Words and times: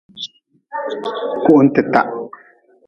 Kuhuntita. 1.43 2.01